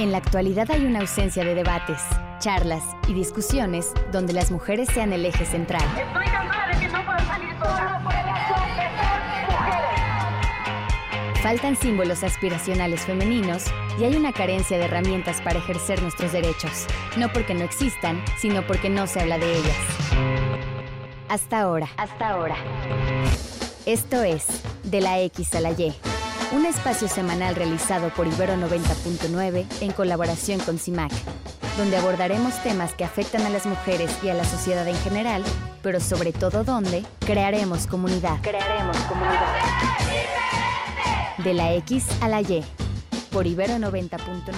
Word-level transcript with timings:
En 0.00 0.12
la 0.12 0.18
actualidad 0.18 0.70
hay 0.70 0.86
una 0.86 1.00
ausencia 1.00 1.44
de 1.44 1.54
debates, 1.54 2.00
charlas 2.38 2.82
y 3.06 3.12
discusiones 3.12 3.92
donde 4.10 4.32
las 4.32 4.50
mujeres 4.50 4.88
sean 4.94 5.12
el 5.12 5.26
eje 5.26 5.44
central. 5.44 5.82
Estoy 5.82 6.24
cansada 6.24 6.68
de 6.68 6.78
que 6.78 6.88
no 6.88 7.04
puedo 7.04 7.18
salir 7.18 7.50
sola 7.58 8.00
por 8.02 8.14
el 8.14 8.20
hecho 8.20 8.54
de 8.64 8.68
ser 8.78 9.20
mujeres. 9.50 11.42
Faltan 11.42 11.76
símbolos 11.76 12.24
aspiracionales 12.24 13.02
femeninos 13.02 13.66
y 13.98 14.04
hay 14.04 14.16
una 14.16 14.32
carencia 14.32 14.78
de 14.78 14.86
herramientas 14.86 15.42
para 15.42 15.58
ejercer 15.58 16.00
nuestros 16.00 16.32
derechos, 16.32 16.86
no 17.18 17.30
porque 17.30 17.52
no 17.52 17.64
existan, 17.64 18.24
sino 18.38 18.66
porque 18.66 18.88
no 18.88 19.06
se 19.06 19.20
habla 19.20 19.36
de 19.36 19.52
ellas. 19.52 19.76
Hasta 21.28 21.60
ahora. 21.60 21.90
Hasta 21.98 22.30
ahora. 22.30 22.56
Esto 23.84 24.22
es 24.22 24.46
De 24.82 25.02
la 25.02 25.20
X 25.20 25.54
a 25.54 25.60
la 25.60 25.72
Y, 25.72 25.94
un 26.52 26.66
espacio 26.66 27.06
semanal 27.06 27.54
realizado 27.54 28.10
por 28.10 28.26
Ibero 28.26 28.54
90.9 28.54 29.66
en 29.82 29.92
colaboración 29.92 30.58
con 30.60 30.78
CIMAC, 30.78 31.12
donde 31.76 31.96
abordaremos 31.96 32.60
temas 32.64 32.92
que 32.94 33.04
afectan 33.04 33.42
a 33.42 33.50
las 33.50 33.66
mujeres 33.66 34.10
y 34.24 34.30
a 34.30 34.34
la 34.34 34.44
sociedad 34.44 34.86
en 34.88 34.96
general, 34.96 35.44
pero 35.82 36.00
sobre 36.00 36.32
todo 36.32 36.64
donde 36.64 37.04
crearemos 37.20 37.86
comunidad. 37.86 38.40
Crearemos 38.42 38.96
comunidad. 39.02 39.56
De 41.44 41.54
la 41.54 41.72
X 41.74 42.06
a 42.20 42.28
la 42.28 42.40
Y, 42.40 42.64
por 43.30 43.46
Ibero 43.46 43.74
90.9. 43.74 44.52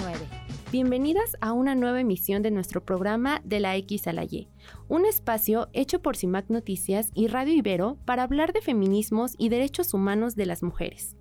Bienvenidas 0.71 1.37
a 1.41 1.53
una 1.53 1.75
nueva 1.75 2.01
emisión 2.01 2.41
de 2.41 2.49
nuestro 2.49 2.83
programa 2.83 3.39
de 3.43 3.59
la 3.59 3.75
X 3.75 4.07
a 4.07 4.13
la 4.13 4.23
Y, 4.23 4.49
un 4.87 5.05
espacio 5.05 5.69
hecho 5.73 6.01
por 6.01 6.17
CIMAC 6.17 6.49
Noticias 6.49 7.11
y 7.13 7.27
Radio 7.27 7.53
Ibero 7.53 7.99
para 8.05 8.23
hablar 8.23 8.51
de 8.51 8.61
feminismos 8.61 9.35
y 9.37 9.49
derechos 9.49 9.93
humanos 9.93 10.35
de 10.35 10.47
las 10.47 10.63
mujeres. 10.63 11.15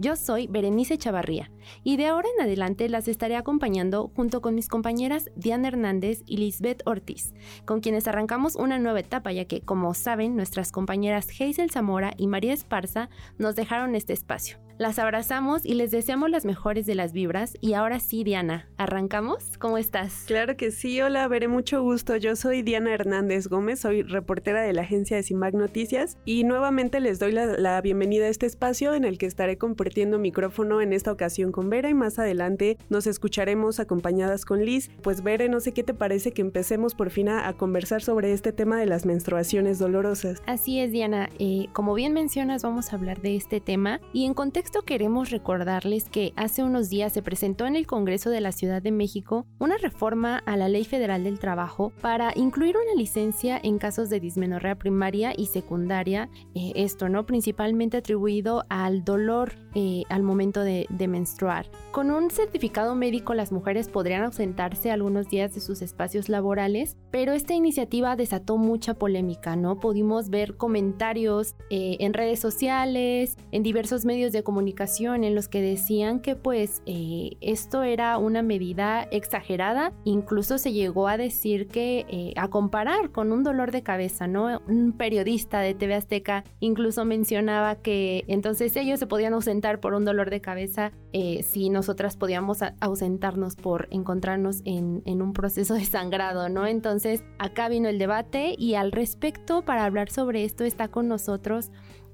Yo 0.00 0.14
soy 0.14 0.46
Berenice 0.46 0.96
Chavarría 0.96 1.50
y 1.82 1.96
de 1.96 2.06
ahora 2.06 2.28
en 2.36 2.44
adelante 2.44 2.88
las 2.88 3.08
estaré 3.08 3.34
acompañando 3.34 4.12
junto 4.14 4.40
con 4.40 4.54
mis 4.54 4.68
compañeras 4.68 5.28
Diana 5.34 5.66
Hernández 5.66 6.22
y 6.24 6.36
Lisbeth 6.36 6.82
Ortiz, 6.86 7.34
con 7.64 7.80
quienes 7.80 8.06
arrancamos 8.06 8.54
una 8.54 8.78
nueva 8.78 9.00
etapa 9.00 9.32
ya 9.32 9.46
que, 9.46 9.60
como 9.60 9.92
saben, 9.94 10.36
nuestras 10.36 10.70
compañeras 10.70 11.26
Hazel 11.28 11.72
Zamora 11.72 12.12
y 12.16 12.28
María 12.28 12.54
Esparza 12.54 13.10
nos 13.38 13.56
dejaron 13.56 13.96
este 13.96 14.12
espacio. 14.12 14.67
Las 14.78 15.00
abrazamos 15.00 15.66
y 15.66 15.74
les 15.74 15.90
deseamos 15.90 16.30
las 16.30 16.44
mejores 16.44 16.86
de 16.86 16.94
las 16.94 17.12
vibras. 17.12 17.54
Y 17.60 17.72
ahora 17.72 17.98
sí, 17.98 18.22
Diana, 18.22 18.68
¿arrancamos? 18.76 19.58
¿Cómo 19.58 19.76
estás? 19.76 20.22
Claro 20.28 20.56
que 20.56 20.70
sí, 20.70 21.00
hola, 21.00 21.26
veré 21.26 21.48
mucho 21.48 21.82
gusto. 21.82 22.14
Yo 22.16 22.36
soy 22.36 22.62
Diana 22.62 22.94
Hernández 22.94 23.48
Gómez, 23.48 23.80
soy 23.80 24.02
reportera 24.02 24.62
de 24.62 24.72
la 24.72 24.82
agencia 24.82 25.16
de 25.16 25.24
CIMAC 25.24 25.54
Noticias 25.54 26.16
y 26.24 26.44
nuevamente 26.44 27.00
les 27.00 27.18
doy 27.18 27.32
la, 27.32 27.46
la, 27.46 27.80
bienvenida 27.80 28.26
a 28.26 28.28
este 28.28 28.46
espacio 28.46 28.94
en 28.94 29.04
el 29.04 29.18
que 29.18 29.26
estaré 29.26 29.58
compartiendo 29.58 30.16
micrófono 30.20 30.80
en 30.80 30.92
esta 30.92 31.10
ocasión 31.10 31.50
con 31.50 31.70
Vera 31.70 31.90
y 31.90 31.94
más 31.94 32.20
adelante 32.20 32.78
nos 32.88 33.08
escucharemos 33.08 33.80
acompañadas 33.80 34.44
con 34.44 34.64
Liz. 34.64 34.92
Pues 35.02 35.24
Vera, 35.24 35.48
no 35.48 35.58
sé 35.58 35.72
qué 35.72 35.82
te 35.82 35.92
parece 35.92 36.30
que 36.30 36.42
empecemos 36.42 36.94
por 36.94 37.10
fin 37.10 37.30
a, 37.30 37.48
a 37.48 37.54
conversar 37.54 38.00
sobre 38.00 38.32
este 38.32 38.52
tema 38.52 38.78
de 38.78 38.86
las 38.86 39.06
menstruaciones 39.06 39.80
dolorosas. 39.80 40.40
Así 40.46 40.78
es, 40.78 40.92
Diana. 40.92 41.30
Eh, 41.40 41.66
como 41.72 41.94
bien 41.94 42.12
mencionas, 42.12 42.62
vamos 42.62 42.92
a 42.92 42.96
hablar 42.96 43.20
de 43.22 43.34
este 43.34 43.60
tema 43.60 44.00
y 44.12 44.24
en 44.24 44.34
contexto 44.34 44.67
queremos 44.88 45.30
recordarles 45.30 46.08
que 46.08 46.32
hace 46.36 46.62
unos 46.62 46.88
días 46.88 47.12
se 47.12 47.22
presentó 47.22 47.66
en 47.66 47.76
el 47.76 47.86
Congreso 47.86 48.30
de 48.30 48.40
la 48.40 48.52
Ciudad 48.52 48.82
de 48.82 48.92
México 48.92 49.46
una 49.58 49.76
reforma 49.76 50.38
a 50.46 50.56
la 50.56 50.68
Ley 50.68 50.84
Federal 50.84 51.24
del 51.24 51.38
Trabajo 51.38 51.92
para 52.00 52.32
incluir 52.36 52.76
una 52.76 52.94
licencia 52.94 53.58
en 53.62 53.78
casos 53.78 54.10
de 54.10 54.20
dismenorrea 54.20 54.76
primaria 54.76 55.32
y 55.36 55.46
secundaria, 55.46 56.28
eh, 56.54 56.72
esto, 56.74 57.08
¿no? 57.08 57.26
Principalmente 57.26 57.96
atribuido 57.96 58.64
al 58.68 59.04
dolor 59.04 59.52
eh, 59.74 60.04
al 60.08 60.22
momento 60.22 60.62
de, 60.62 60.86
de 60.88 61.08
menstruar. 61.08 61.66
Con 61.90 62.10
un 62.10 62.30
certificado 62.30 62.94
médico 62.94 63.34
las 63.34 63.52
mujeres 63.52 63.88
podrían 63.88 64.24
ausentarse 64.24 64.90
algunos 64.90 65.28
días 65.28 65.54
de 65.54 65.60
sus 65.60 65.82
espacios 65.82 66.28
laborales, 66.28 66.96
pero 67.10 67.32
esta 67.32 67.54
iniciativa 67.54 68.16
desató 68.16 68.56
mucha 68.56 68.94
polémica, 68.94 69.56
¿no? 69.56 69.80
Pudimos 69.80 70.30
ver 70.30 70.56
comentarios 70.56 71.54
eh, 71.70 71.96
en 72.00 72.12
redes 72.12 72.40
sociales, 72.40 73.36
en 73.52 73.62
diversos 73.62 74.04
medios 74.04 74.32
de 74.32 74.42
comunicación, 74.42 74.57
en 74.60 75.34
los 75.34 75.48
que 75.48 75.62
decían 75.62 76.20
que 76.20 76.34
pues 76.34 76.82
eh, 76.86 77.32
esto 77.40 77.82
era 77.82 78.18
una 78.18 78.42
medida 78.42 79.02
exagerada, 79.10 79.92
incluso 80.04 80.58
se 80.58 80.72
llegó 80.72 81.08
a 81.08 81.16
decir 81.16 81.68
que 81.68 82.06
eh, 82.08 82.32
a 82.36 82.48
comparar 82.48 83.10
con 83.10 83.32
un 83.32 83.44
dolor 83.44 83.70
de 83.70 83.82
cabeza, 83.82 84.26
¿no? 84.26 84.60
Un 84.66 84.92
periodista 84.92 85.60
de 85.60 85.74
TV 85.74 85.94
Azteca 85.94 86.44
incluso 86.60 87.04
mencionaba 87.04 87.76
que 87.76 88.24
entonces 88.28 88.74
ellos 88.76 88.98
se 88.98 89.06
podían 89.06 89.34
ausentar 89.34 89.80
por 89.80 89.94
un 89.94 90.04
dolor 90.04 90.30
de 90.30 90.40
cabeza 90.40 90.92
eh, 91.12 91.42
si 91.42 91.70
nosotras 91.70 92.16
podíamos 92.16 92.58
ausentarnos 92.80 93.56
por 93.56 93.88
encontrarnos 93.90 94.62
en, 94.64 95.02
en 95.04 95.22
un 95.22 95.32
proceso 95.32 95.74
de 95.74 95.84
sangrado, 95.84 96.48
¿no? 96.48 96.66
Entonces 96.66 97.22
acá 97.38 97.68
vino 97.68 97.88
el 97.88 97.98
debate 97.98 98.54
y 98.58 98.74
al 98.74 98.92
respecto 98.92 99.62
para 99.62 99.84
hablar 99.84 100.10
sobre 100.10 100.44
esto 100.44 100.64
está 100.64 100.88
con 100.88 101.08
nosotros 101.08 101.70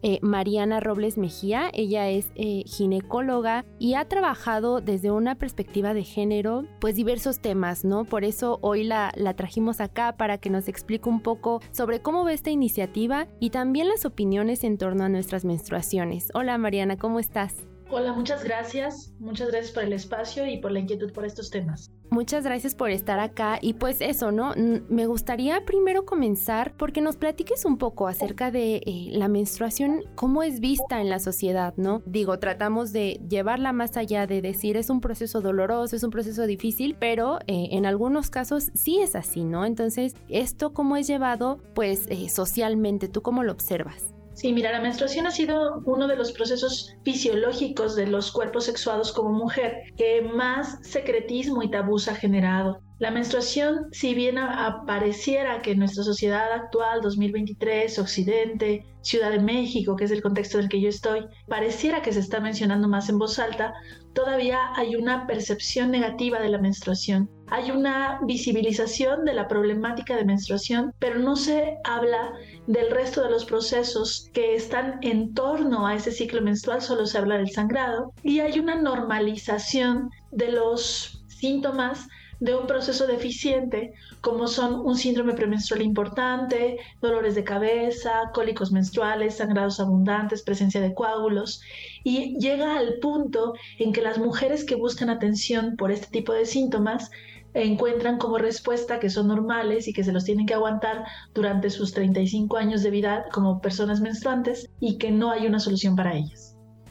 eh, 0.06 0.18
Mariana 0.20 0.80
Robles 0.80 1.16
Mejía. 1.16 1.70
Ella 1.72 2.10
es 2.10 2.26
eh, 2.34 2.62
ginecóloga 2.66 3.64
y 3.78 3.94
ha 3.94 4.04
trabajado 4.04 4.82
desde 4.82 5.10
una 5.10 5.36
perspectiva 5.36 5.94
de 5.94 6.04
género, 6.04 6.66
pues 6.78 6.94
diversos 6.94 7.40
temas, 7.40 7.86
¿no? 7.86 8.04
Por 8.04 8.22
eso 8.22 8.58
hoy 8.60 8.84
la, 8.84 9.12
la 9.16 9.32
trajimos 9.32 9.80
acá 9.80 10.18
para 10.18 10.36
que 10.36 10.50
nos 10.50 10.68
explique 10.68 11.08
un 11.08 11.20
poco 11.20 11.62
sobre 11.70 12.00
cómo 12.02 12.22
ve 12.22 12.34
esta 12.34 12.50
iniciativa 12.50 13.28
y 13.40 13.48
también 13.48 13.88
las 13.88 14.04
opiniones 14.04 14.62
en 14.62 14.76
torno 14.76 15.04
a 15.04 15.08
nuestras 15.08 15.46
menstruaciones. 15.46 16.28
Hola 16.34 16.58
Mariana, 16.58 16.98
¿cómo 16.98 17.18
estás? 17.18 17.73
Hola, 17.90 18.12
muchas 18.12 18.42
gracias. 18.42 19.12
Muchas 19.18 19.48
gracias 19.48 19.72
por 19.72 19.84
el 19.84 19.92
espacio 19.92 20.46
y 20.46 20.58
por 20.58 20.72
la 20.72 20.80
inquietud 20.80 21.12
por 21.12 21.24
estos 21.24 21.50
temas. 21.50 21.90
Muchas 22.10 22.44
gracias 22.44 22.74
por 22.74 22.90
estar 22.90 23.18
acá 23.18 23.58
y 23.60 23.74
pues 23.74 24.00
eso, 24.00 24.30
¿no? 24.30 24.54
Me 24.88 25.06
gustaría 25.06 25.64
primero 25.64 26.04
comenzar 26.04 26.76
porque 26.76 27.00
nos 27.00 27.16
platiques 27.16 27.64
un 27.64 27.76
poco 27.76 28.06
acerca 28.06 28.50
de 28.52 28.76
eh, 28.76 29.08
la 29.10 29.26
menstruación, 29.26 30.02
cómo 30.14 30.42
es 30.44 30.60
vista 30.60 31.00
en 31.00 31.10
la 31.10 31.18
sociedad, 31.18 31.74
¿no? 31.76 32.02
Digo, 32.06 32.38
tratamos 32.38 32.92
de 32.92 33.20
llevarla 33.28 33.72
más 33.72 33.96
allá 33.96 34.26
de 34.26 34.42
decir 34.42 34.76
es 34.76 34.90
un 34.90 35.00
proceso 35.00 35.40
doloroso, 35.40 35.96
es 35.96 36.04
un 36.04 36.10
proceso 36.10 36.46
difícil, 36.46 36.96
pero 36.98 37.40
eh, 37.48 37.70
en 37.72 37.84
algunos 37.84 38.30
casos 38.30 38.70
sí 38.74 39.00
es 39.00 39.16
así, 39.16 39.42
¿no? 39.42 39.64
Entonces, 39.64 40.14
esto 40.28 40.72
cómo 40.72 40.96
es 40.96 41.08
llevado 41.08 41.58
pues 41.74 42.06
eh, 42.08 42.28
socialmente, 42.28 43.08
¿tú 43.08 43.22
cómo 43.22 43.42
lo 43.42 43.50
observas? 43.50 44.13
Sí, 44.34 44.52
mira, 44.52 44.72
la 44.72 44.80
menstruación 44.80 45.26
ha 45.28 45.30
sido 45.30 45.80
uno 45.86 46.08
de 46.08 46.16
los 46.16 46.32
procesos 46.32 46.92
fisiológicos 47.04 47.94
de 47.94 48.08
los 48.08 48.32
cuerpos 48.32 48.64
sexuados 48.64 49.12
como 49.12 49.30
mujer 49.32 49.84
que 49.96 50.22
más 50.22 50.78
secretismo 50.82 51.62
y 51.62 51.70
tabús 51.70 52.08
ha 52.08 52.16
generado. 52.16 52.83
La 53.00 53.10
menstruación, 53.10 53.88
si 53.90 54.14
bien 54.14 54.38
apareciera 54.38 55.62
que 55.62 55.72
en 55.72 55.80
nuestra 55.80 56.04
sociedad 56.04 56.52
actual, 56.52 57.00
2023, 57.00 57.98
Occidente, 57.98 58.86
Ciudad 59.00 59.32
de 59.32 59.40
México, 59.40 59.96
que 59.96 60.04
es 60.04 60.12
el 60.12 60.22
contexto 60.22 60.58
en 60.58 60.64
el 60.64 60.70
que 60.70 60.80
yo 60.80 60.88
estoy, 60.88 61.26
pareciera 61.48 62.02
que 62.02 62.12
se 62.12 62.20
está 62.20 62.38
mencionando 62.38 62.86
más 62.86 63.08
en 63.08 63.18
voz 63.18 63.40
alta, 63.40 63.74
todavía 64.12 64.72
hay 64.76 64.94
una 64.94 65.26
percepción 65.26 65.90
negativa 65.90 66.38
de 66.38 66.50
la 66.50 66.58
menstruación. 66.58 67.28
Hay 67.48 67.72
una 67.72 68.20
visibilización 68.22 69.24
de 69.24 69.34
la 69.34 69.48
problemática 69.48 70.16
de 70.16 70.24
menstruación, 70.24 70.94
pero 71.00 71.18
no 71.18 71.34
se 71.34 71.78
habla 71.82 72.32
del 72.68 72.92
resto 72.92 73.24
de 73.24 73.30
los 73.30 73.44
procesos 73.44 74.30
que 74.32 74.54
están 74.54 75.00
en 75.02 75.34
torno 75.34 75.84
a 75.84 75.96
ese 75.96 76.12
ciclo 76.12 76.40
menstrual, 76.42 76.80
solo 76.80 77.06
se 77.06 77.18
habla 77.18 77.38
del 77.38 77.50
sangrado, 77.50 78.12
y 78.22 78.38
hay 78.38 78.60
una 78.60 78.76
normalización 78.76 80.10
de 80.30 80.52
los 80.52 81.24
síntomas 81.26 82.06
de 82.44 82.54
un 82.54 82.66
proceso 82.66 83.06
deficiente, 83.06 83.94
como 84.20 84.48
son 84.48 84.74
un 84.74 84.98
síndrome 84.98 85.32
premenstrual 85.32 85.80
importante, 85.80 86.76
dolores 87.00 87.34
de 87.34 87.42
cabeza, 87.42 88.30
cólicos 88.34 88.70
menstruales, 88.70 89.36
sangrados 89.36 89.80
abundantes, 89.80 90.42
presencia 90.42 90.82
de 90.82 90.92
coágulos, 90.92 91.62
y 92.04 92.38
llega 92.38 92.76
al 92.76 92.98
punto 93.00 93.54
en 93.78 93.94
que 93.94 94.02
las 94.02 94.18
mujeres 94.18 94.64
que 94.64 94.74
buscan 94.74 95.08
atención 95.08 95.76
por 95.78 95.90
este 95.90 96.08
tipo 96.08 96.34
de 96.34 96.44
síntomas 96.44 97.10
encuentran 97.54 98.18
como 98.18 98.36
respuesta 98.36 99.00
que 99.00 99.08
son 99.08 99.28
normales 99.28 99.88
y 99.88 99.94
que 99.94 100.04
se 100.04 100.12
los 100.12 100.24
tienen 100.24 100.44
que 100.44 100.52
aguantar 100.52 101.06
durante 101.32 101.70
sus 101.70 101.94
35 101.94 102.58
años 102.58 102.82
de 102.82 102.90
vida 102.90 103.24
como 103.32 103.62
personas 103.62 104.02
menstruantes 104.02 104.68
y 104.80 104.98
que 104.98 105.10
no 105.10 105.30
hay 105.30 105.46
una 105.46 105.60
solución 105.60 105.96
para 105.96 106.14
ellas. 106.14 106.43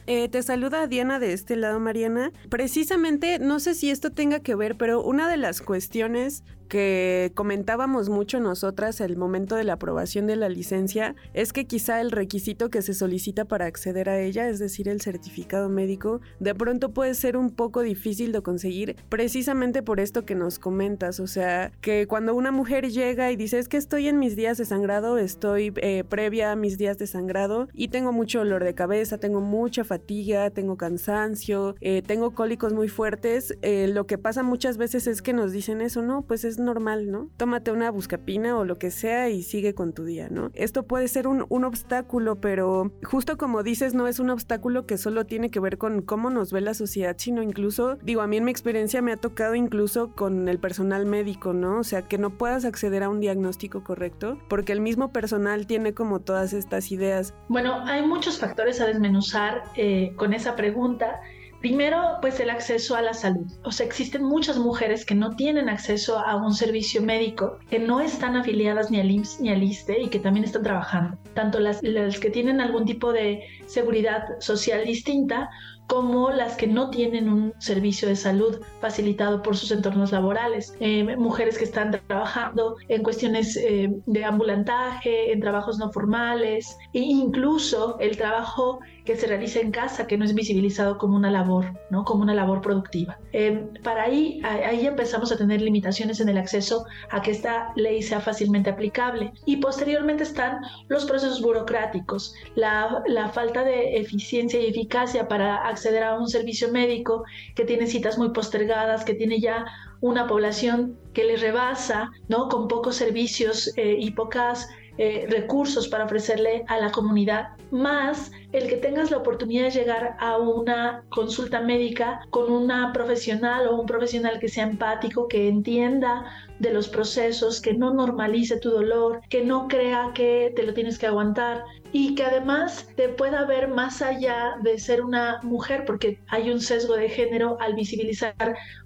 Eh, 0.06 0.28
te 0.28 0.42
saluda 0.42 0.86
Diana 0.86 1.18
de 1.18 1.32
este 1.32 1.56
lado, 1.56 1.80
Mariana. 1.80 2.32
Precisamente, 2.50 3.38
no 3.38 3.60
sé 3.60 3.74
si 3.74 3.90
esto 3.90 4.10
tenga 4.10 4.40
que 4.40 4.54
ver, 4.54 4.76
pero 4.76 5.02
una 5.02 5.28
de 5.28 5.36
las 5.36 5.60
cuestiones 5.62 6.44
que 6.68 7.32
comentábamos 7.34 8.08
mucho 8.08 8.40
nosotras 8.40 9.00
el 9.00 9.16
momento 9.16 9.56
de 9.56 9.64
la 9.64 9.74
aprobación 9.74 10.26
de 10.26 10.36
la 10.36 10.48
licencia 10.48 11.14
es 11.32 11.52
que 11.52 11.66
quizá 11.66 12.00
el 12.00 12.10
requisito 12.10 12.70
que 12.70 12.82
se 12.82 12.94
solicita 12.94 13.44
para 13.44 13.66
acceder 13.66 14.08
a 14.08 14.20
ella, 14.20 14.48
es 14.48 14.58
decir, 14.58 14.88
el 14.88 15.00
certificado 15.00 15.68
médico, 15.68 16.20
de 16.40 16.54
pronto 16.54 16.90
puede 16.90 17.14
ser 17.14 17.36
un 17.36 17.50
poco 17.50 17.82
difícil 17.82 18.32
de 18.32 18.42
conseguir 18.42 18.96
precisamente 19.08 19.82
por 19.82 20.00
esto 20.00 20.24
que 20.24 20.34
nos 20.34 20.58
comentas, 20.58 21.20
o 21.20 21.26
sea, 21.26 21.72
que 21.80 22.06
cuando 22.06 22.34
una 22.34 22.52
mujer 22.52 22.90
llega 22.90 23.30
y 23.30 23.36
dice 23.36 23.58
es 23.58 23.68
que 23.68 23.76
estoy 23.76 24.08
en 24.08 24.18
mis 24.18 24.36
días 24.36 24.58
de 24.58 24.64
sangrado, 24.64 25.18
estoy 25.18 25.72
eh, 25.76 26.04
previa 26.08 26.52
a 26.52 26.56
mis 26.56 26.78
días 26.78 26.98
de 26.98 27.06
sangrado 27.06 27.68
y 27.72 27.88
tengo 27.88 28.12
mucho 28.12 28.40
dolor 28.40 28.64
de 28.64 28.74
cabeza, 28.74 29.18
tengo 29.18 29.40
mucha 29.40 29.84
fatiga, 29.84 30.50
tengo 30.50 30.76
cansancio, 30.76 31.74
eh, 31.80 32.02
tengo 32.06 32.32
cólicos 32.32 32.72
muy 32.72 32.88
fuertes, 32.88 33.56
eh, 33.62 33.88
lo 33.88 34.06
que 34.06 34.18
pasa 34.18 34.42
muchas 34.42 34.76
veces 34.76 35.06
es 35.06 35.22
que 35.22 35.32
nos 35.32 35.52
dicen 35.52 35.80
eso, 35.80 36.02
no, 36.02 36.22
pues 36.22 36.44
es 36.44 36.58
normal, 36.64 37.10
¿no? 37.10 37.30
Tómate 37.36 37.70
una 37.70 37.90
buscapina 37.90 38.58
o 38.58 38.64
lo 38.64 38.78
que 38.78 38.90
sea 38.90 39.28
y 39.30 39.42
sigue 39.42 39.74
con 39.74 39.92
tu 39.92 40.04
día, 40.04 40.28
¿no? 40.30 40.50
Esto 40.54 40.84
puede 40.84 41.08
ser 41.08 41.26
un, 41.28 41.46
un 41.48 41.64
obstáculo, 41.64 42.40
pero 42.40 42.92
justo 43.02 43.36
como 43.36 43.62
dices, 43.62 43.94
no 43.94 44.08
es 44.08 44.18
un 44.18 44.30
obstáculo 44.30 44.86
que 44.86 44.98
solo 44.98 45.26
tiene 45.26 45.50
que 45.50 45.60
ver 45.60 45.78
con 45.78 46.02
cómo 46.02 46.30
nos 46.30 46.52
ve 46.52 46.60
la 46.60 46.74
sociedad, 46.74 47.16
sino 47.18 47.42
incluso, 47.42 47.96
digo, 47.96 48.20
a 48.20 48.26
mí 48.26 48.36
en 48.36 48.44
mi 48.44 48.50
experiencia 48.50 49.02
me 49.02 49.12
ha 49.12 49.16
tocado 49.16 49.54
incluso 49.54 50.12
con 50.14 50.48
el 50.48 50.58
personal 50.58 51.06
médico, 51.06 51.52
¿no? 51.52 51.78
O 51.78 51.84
sea, 51.84 52.02
que 52.02 52.18
no 52.18 52.36
puedas 52.36 52.64
acceder 52.64 53.02
a 53.02 53.08
un 53.08 53.20
diagnóstico 53.20 53.84
correcto 53.84 54.38
porque 54.48 54.72
el 54.72 54.80
mismo 54.80 55.12
personal 55.12 55.66
tiene 55.66 55.94
como 55.94 56.20
todas 56.20 56.52
estas 56.52 56.90
ideas. 56.92 57.34
Bueno, 57.48 57.84
hay 57.84 58.06
muchos 58.06 58.38
factores 58.38 58.80
a 58.80 58.86
desmenuzar 58.86 59.64
eh, 59.76 60.12
con 60.16 60.32
esa 60.32 60.56
pregunta. 60.56 61.20
Primero, 61.64 62.18
pues 62.20 62.40
el 62.40 62.50
acceso 62.50 62.94
a 62.94 63.00
la 63.00 63.14
salud. 63.14 63.46
O 63.64 63.72
sea, 63.72 63.86
existen 63.86 64.22
muchas 64.22 64.58
mujeres 64.58 65.06
que 65.06 65.14
no 65.14 65.34
tienen 65.34 65.70
acceso 65.70 66.18
a 66.18 66.36
un 66.36 66.52
servicio 66.52 67.00
médico, 67.00 67.58
que 67.70 67.78
no 67.78 68.00
están 68.00 68.36
afiliadas 68.36 68.90
ni 68.90 69.00
al 69.00 69.10
IMSS 69.10 69.40
ni 69.40 69.48
al 69.48 69.62
ISTE 69.62 70.02
y 70.02 70.08
que 70.10 70.18
también 70.18 70.44
están 70.44 70.62
trabajando. 70.62 71.16
Tanto 71.32 71.60
las, 71.60 71.82
las 71.82 72.20
que 72.20 72.28
tienen 72.28 72.60
algún 72.60 72.84
tipo 72.84 73.14
de 73.14 73.44
seguridad 73.64 74.24
social 74.40 74.84
distinta 74.84 75.48
como 75.86 76.30
las 76.30 76.56
que 76.56 76.66
no 76.66 76.90
tienen 76.90 77.28
un 77.28 77.52
servicio 77.58 78.08
de 78.08 78.16
salud 78.16 78.60
facilitado 78.80 79.42
por 79.42 79.56
sus 79.56 79.70
entornos 79.70 80.12
laborales. 80.12 80.74
Eh, 80.80 81.16
mujeres 81.16 81.58
que 81.58 81.64
están 81.64 81.90
trabajando 82.06 82.76
en 82.88 83.02
cuestiones 83.02 83.56
eh, 83.56 83.90
de 84.06 84.24
ambulantaje, 84.24 85.32
en 85.32 85.40
trabajos 85.40 85.78
no 85.78 85.92
formales 85.92 86.76
e 86.92 87.00
incluso 87.00 87.98
el 88.00 88.16
trabajo 88.16 88.80
que 89.04 89.16
se 89.16 89.26
realiza 89.26 89.60
en 89.60 89.70
casa, 89.70 90.06
que 90.06 90.16
no 90.16 90.24
es 90.24 90.34
visibilizado 90.34 90.96
como 90.96 91.16
una 91.16 91.30
labor, 91.30 91.78
¿no? 91.90 92.04
como 92.04 92.22
una 92.22 92.34
labor 92.34 92.62
productiva. 92.62 93.18
Eh, 93.32 93.68
para 93.82 94.04
ahí, 94.04 94.40
ahí 94.42 94.86
empezamos 94.86 95.30
a 95.30 95.36
tener 95.36 95.60
limitaciones 95.60 96.20
en 96.20 96.30
el 96.30 96.38
acceso 96.38 96.86
a 97.10 97.20
que 97.20 97.30
esta 97.30 97.72
ley 97.76 98.02
sea 98.02 98.20
fácilmente 98.20 98.70
aplicable. 98.70 99.32
Y 99.44 99.58
posteriormente 99.58 100.22
están 100.22 100.60
los 100.88 101.04
procesos 101.04 101.42
burocráticos, 101.42 102.34
la, 102.54 103.02
la 103.06 103.28
falta 103.28 103.62
de 103.62 103.98
eficiencia 103.98 104.58
y 104.60 104.66
eficacia 104.66 105.28
para 105.28 105.73
acceder 105.74 106.02
a 106.02 106.18
un 106.18 106.28
servicio 106.28 106.72
médico 106.72 107.24
que 107.54 107.64
tiene 107.64 107.86
citas 107.86 108.18
muy 108.18 108.30
postergadas, 108.30 109.04
que 109.04 109.14
tiene 109.14 109.40
ya 109.40 109.66
una 110.00 110.26
población 110.26 110.98
que 111.12 111.24
le 111.24 111.36
rebasa, 111.36 112.10
¿no? 112.28 112.48
Con 112.48 112.68
pocos 112.68 112.96
servicios 112.96 113.72
eh, 113.76 113.96
y 113.98 114.10
pocas 114.10 114.68
eh, 114.96 115.26
recursos 115.28 115.88
para 115.88 116.04
ofrecerle 116.04 116.64
a 116.68 116.78
la 116.78 116.92
comunidad, 116.92 117.48
más 117.72 118.30
el 118.52 118.68
que 118.68 118.76
tengas 118.76 119.10
la 119.10 119.16
oportunidad 119.16 119.64
de 119.64 119.72
llegar 119.72 120.16
a 120.20 120.36
una 120.36 121.02
consulta 121.08 121.60
médica 121.60 122.20
con 122.30 122.52
una 122.52 122.92
profesional 122.92 123.66
o 123.66 123.74
un 123.74 123.86
profesional 123.86 124.38
que 124.38 124.48
sea 124.48 124.62
empático, 124.62 125.26
que 125.26 125.48
entienda 125.48 126.24
de 126.64 126.72
los 126.72 126.88
procesos, 126.88 127.60
que 127.60 127.74
no 127.74 127.94
normalice 127.94 128.58
tu 128.58 128.70
dolor, 128.70 129.20
que 129.28 129.44
no 129.44 129.68
crea 129.68 130.10
que 130.14 130.52
te 130.56 130.64
lo 130.64 130.74
tienes 130.74 130.98
que 130.98 131.06
aguantar 131.06 131.64
y 131.94 132.16
que 132.16 132.24
además 132.24 132.88
te 132.96 133.08
pueda 133.08 133.44
ver 133.44 133.68
más 133.68 134.02
allá 134.02 134.56
de 134.62 134.80
ser 134.80 135.04
una 135.04 135.38
mujer, 135.44 135.84
porque 135.86 136.18
hay 136.26 136.50
un 136.50 136.60
sesgo 136.60 136.96
de 136.96 137.08
género 137.08 137.56
al 137.60 137.74
visibilizar, 137.74 138.34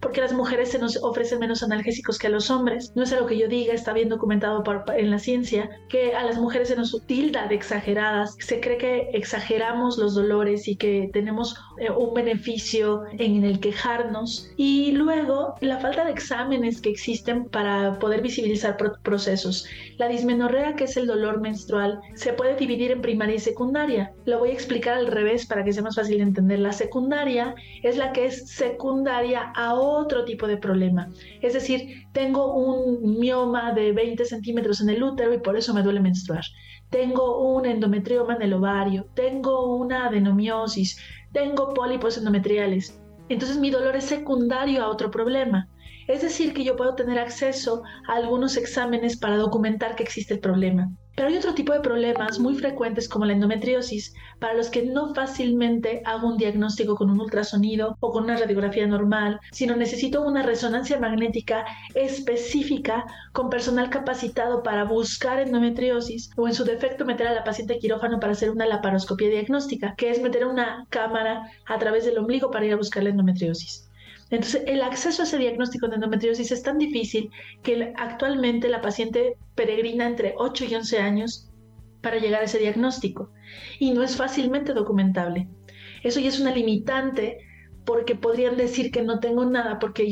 porque 0.01 0.21
las 0.21 0.35
mujeres 0.35 0.73
se 0.73 0.79
nos 0.79 1.03
ofrecen 1.03 1.39
menos 1.39 1.63
analgésicos 1.63 2.19
que 2.19 2.27
a 2.27 2.31
los 2.31 2.51
hombres. 2.51 2.93
No 2.95 3.05
es 3.05 3.13
algo 3.15 3.27
que 3.27 3.39
yo 3.39 3.49
diga, 3.49 3.73
está 3.73 3.95
bien 3.95 4.11
documentado 4.11 4.63
en 4.95 5.11
la 5.11 5.19
ciencia, 5.19 5.71
que 5.89 6.15
a 6.15 6.23
las 6.23 6.37
mujeres 6.37 6.69
se 6.69 6.77
nos 6.77 7.01
tilda 7.07 7.47
de 7.47 7.55
exageradas, 7.55 8.37
se 8.41 8.61
cree 8.61 8.77
que 8.77 9.09
exageramos 9.15 9.97
los 9.97 10.15
dolores 10.15 10.69
y 10.69 10.77
que 10.77 11.09
tenemos 11.11 11.57
eh, 11.79 11.91
un 11.91 12.13
beneficio 12.13 13.05
en 13.13 13.43
el 13.43 13.59
quejarnos. 13.61 14.51
Y 14.59 14.93
luego 14.93 15.55
la 15.63 15.79
falta 15.79 16.05
de 16.05 16.11
exámenes 16.11 16.83
que 16.83 16.91
existen 16.91 17.49
para 17.69 17.99
poder 17.99 18.23
visibilizar 18.23 18.79
procesos. 19.03 19.67
La 19.99 20.09
dismenorrea, 20.09 20.75
que 20.75 20.85
es 20.85 20.97
el 20.97 21.07
dolor 21.07 21.41
menstrual, 21.41 22.01
se 22.15 22.33
puede 22.33 22.57
dividir 22.57 22.91
en 22.91 23.03
primaria 23.03 23.35
y 23.37 23.41
secundaria. 23.41 24.15
Lo 24.25 24.39
voy 24.39 24.51
a 24.51 24.55
explicar 24.55 24.97
al 24.97 25.07
revés 25.07 25.45
para 25.47 25.65
que 25.65 25.73
sea 25.73 25.83
más 25.83 25.97
fácil 25.97 26.17
de 26.17 26.23
entender. 26.23 26.61
La 26.61 26.73
secundaria 26.73 27.55
es 27.83 27.99
la 27.99 28.13
que 28.13 28.25
es 28.25 28.49
secundaria 28.49 29.53
a 29.55 29.75
otro 29.75 30.25
tipo 30.25 30.47
de 30.47 30.57
problema. 30.57 31.11
Es 31.43 31.53
decir, 31.53 32.07
tengo 32.13 32.55
un 32.55 33.19
mioma 33.19 33.73
de 33.75 33.93
20 33.93 34.25
centímetros 34.25 34.81
en 34.81 34.89
el 34.89 35.03
útero 35.03 35.35
y 35.35 35.39
por 35.39 35.57
eso 35.57 35.75
me 35.75 35.83
duele 35.83 36.01
menstruar. 36.01 36.45
Tengo 36.89 37.53
un 37.53 37.67
endometrioma 37.67 38.37
en 38.37 38.43
el 38.43 38.55
ovario, 38.55 39.07
tengo 39.15 39.77
una 39.77 40.07
adenomiosis, 40.07 40.99
tengo 41.33 41.75
pólipos 41.75 42.17
endometriales. 42.17 42.99
Entonces 43.29 43.59
mi 43.59 43.71
dolor 43.71 43.95
es 43.95 44.05
secundario 44.05 44.83
a 44.83 44.89
otro 44.89 45.11
problema. 45.11 45.69
Es 46.09 46.23
decir, 46.23 46.55
que 46.55 46.65
yo 46.65 46.75
puedo 46.75 46.95
tener 46.95 47.19
acceso 47.19 47.83
a 48.09 48.15
algunos 48.15 48.57
exámenes 48.57 49.19
para 49.19 49.37
documentar 49.37 49.95
que 49.95 50.03
existe 50.03 50.33
el 50.35 50.41
problema. 50.41 50.91
Pero 51.15 51.29
hay 51.29 51.37
otro 51.37 51.53
tipo 51.53 51.73
de 51.73 51.81
problemas 51.81 52.39
muy 52.39 52.55
frecuentes 52.55 53.09
como 53.09 53.27
la 53.27 53.35
endometriosis, 53.35 54.15
para 54.39 54.55
los 54.55 54.71
que 54.71 54.87
no 54.87 55.15
fácilmente 55.15 56.01
hago 56.07 56.29
un 56.29 56.39
diagnóstico 56.39 56.95
con 56.95 57.11
un 57.11 57.21
ultrasonido 57.21 57.97
o 58.01 58.11
con 58.11 58.25
una 58.25 58.37
radiografía 58.37 58.87
normal, 58.87 59.39
sino 59.53 59.77
necesito 59.77 60.23
una 60.23 60.43
resonancia 60.43 60.99
magnética 60.99 61.67
específica 61.95 63.05
con 63.33 63.51
personal 63.51 63.91
capacitado 63.91 64.63
para 64.63 64.85
buscar 64.85 65.41
endometriosis 65.41 66.31
o 66.37 66.47
en 66.49 66.55
su 66.55 66.65
defecto 66.65 67.05
meter 67.05 67.27
a 67.27 67.35
la 67.35 67.45
paciente 67.45 67.79
quirófano 67.79 68.19
para 68.19 68.33
hacer 68.33 68.51
una 68.51 68.67
laparoscopia 68.67 69.29
diagnóstica, 69.29 69.95
que 69.97 70.11
es 70.11 70.23
meter 70.23 70.47
una 70.47 70.87
cámara 70.89 71.51
a 71.67 71.79
través 71.79 72.07
del 72.07 72.17
ombligo 72.17 72.51
para 72.51 72.65
ir 72.65 72.73
a 72.73 72.77
buscar 72.77 73.03
la 73.03 73.11
endometriosis. 73.11 73.88
Entonces, 74.31 74.63
el 74.67 74.83
acceso 74.83 75.23
a 75.23 75.25
ese 75.25 75.39
diagnóstico 75.39 75.89
de 75.89 75.95
endometriosis 75.95 76.53
es 76.53 76.63
tan 76.63 76.79
difícil 76.79 77.31
que 77.63 77.93
actualmente 77.97 78.69
la 78.69 78.83
paciente 78.83 79.37
peregrina 79.55 80.07
entre 80.07 80.35
8 80.37 80.67
y 80.67 80.75
11 80.75 80.99
años 80.99 81.51
para 82.03 82.19
llegar 82.19 82.43
a 82.43 82.45
ese 82.45 82.59
diagnóstico 82.59 83.31
y 83.79 83.93
no 83.93 84.03
es 84.03 84.17
fácilmente 84.17 84.75
documentable. 84.75 85.49
Eso 86.03 86.21
ya 86.21 86.29
es 86.29 86.41
una 86.41 86.53
limitante 86.53 87.39
porque 87.85 88.15
podrían 88.15 88.57
decir 88.57 88.91
que 88.91 89.03
no 89.03 89.19
tengo 89.19 89.47
nada 89.47 89.79
porque 89.79 90.07